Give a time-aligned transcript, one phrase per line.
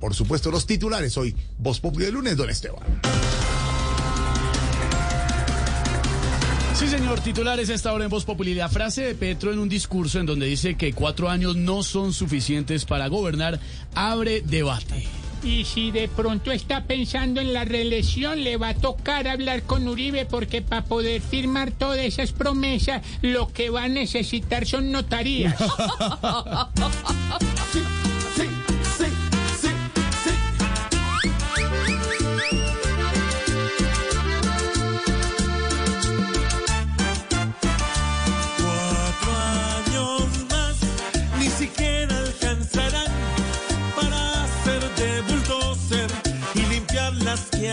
[0.00, 1.34] por supuesto, los titulares hoy.
[1.58, 2.82] Voz Populi de lunes, don Esteban.
[6.80, 8.54] Sí, señor, titulares a esta hora en Voz Populi.
[8.54, 12.14] La frase de Petro en un discurso en donde dice que cuatro años no son
[12.14, 13.60] suficientes para gobernar
[13.94, 15.06] abre debate.
[15.42, 19.86] Y si de pronto está pensando en la reelección, le va a tocar hablar con
[19.88, 25.54] Uribe porque para poder firmar todas esas promesas, lo que va a necesitar son notarías.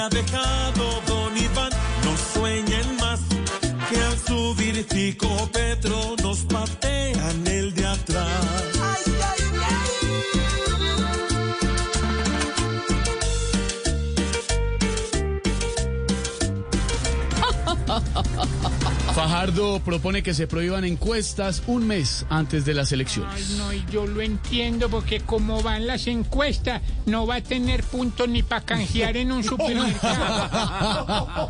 [0.07, 1.71] ha dejado Don Iván.
[2.03, 3.19] No sueñen más
[3.89, 8.27] que al subir Fico Petro nos patean el de atrás.
[19.17, 23.33] Fajardo propone que se prohíban encuestas un mes antes de las elecciones.
[23.35, 27.83] Ay, no, y yo lo entiendo porque como van las encuestas, no va a tener
[27.83, 31.49] puntos ni para canjear en un supermercado.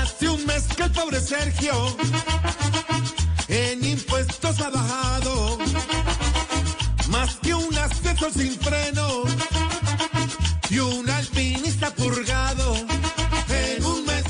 [0.00, 1.94] Hace un mes que el pobre Sergio
[3.48, 5.58] en impuestos ha bajado
[7.10, 9.24] más que un asesor sin freno
[10.70, 12.74] y un alpinista purgado.
[13.48, 14.24] En un mes,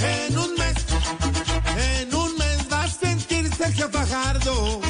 [0.00, 0.74] en un mes,
[1.76, 4.80] en un mes va a sentir Sergio Fajardo.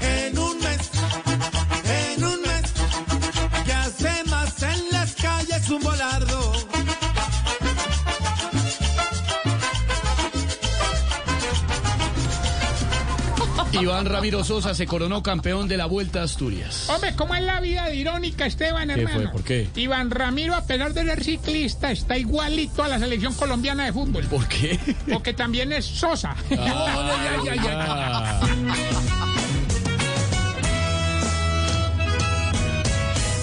[0.00, 0.90] En un mes,
[1.84, 2.62] en un mes,
[3.64, 6.31] que hace más en las calles un volardo.
[13.72, 16.88] Iván Ramiro Sosa se coronó campeón de la Vuelta a Asturias.
[16.90, 19.22] Hombre, ¿cómo es la vida de irónica, Esteban, ¿Qué hermano?
[19.22, 19.32] fue?
[19.32, 19.68] ¿Por qué?
[19.76, 24.24] Iván Ramiro, a pesar de ser ciclista, está igualito a la selección colombiana de fútbol.
[24.26, 24.78] ¿Por qué?
[25.10, 26.36] Porque también es Sosa.
[26.50, 27.68] Ay, ay, ay, ay.
[27.72, 28.40] Ah.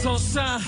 [0.02, 0.60] Sosa,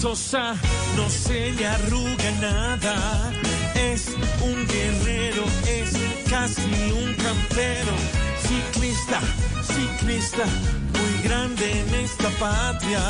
[0.00, 0.54] Sosa,
[0.96, 3.32] no se le arruga nada.
[3.74, 5.92] Es un guerrero, es
[6.28, 8.19] casi un campero.
[8.48, 9.20] Ciclista,
[9.62, 10.44] ciclista,
[10.98, 13.00] muy grande en esta patria.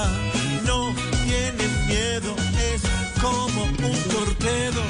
[0.66, 2.34] No tiene miedo,
[2.72, 2.82] es
[3.20, 3.76] como un
[4.10, 4.82] torpedo.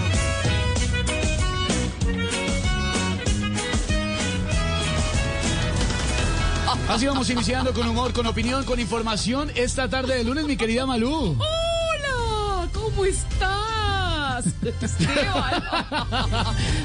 [6.89, 10.87] Así vamos iniciando con humor, con opinión, con información esta tarde de lunes, mi querida
[10.87, 11.37] Malú.
[11.39, 14.45] Hola, ¿cómo estás?
[14.83, 15.63] Esteban.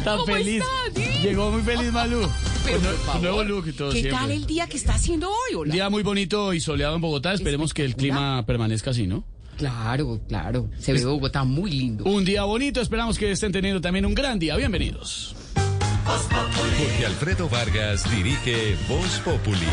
[0.04, 0.64] Tan ¿Cómo feliz.
[0.94, 1.24] estás?
[1.24, 2.30] Llegó muy feliz Malú.
[2.66, 4.20] Pero, por favor, nuevo look y todo ¿Qué siempre.
[4.20, 5.54] tal el día que está haciendo hoy?
[5.56, 5.74] Un Hola.
[5.74, 7.34] día muy bonito y soleado en Bogotá.
[7.34, 9.24] Esperemos que el clima permanezca así, ¿no?
[9.58, 10.70] Claro, claro.
[10.80, 12.04] Se ve Bogotá muy lindo.
[12.06, 12.82] Un día bonito.
[12.82, 14.56] Esperamos que estén teniendo también un gran día.
[14.58, 15.36] Bienvenidos.
[16.06, 19.66] Jorge Alfredo Vargas dirige Voz Populi.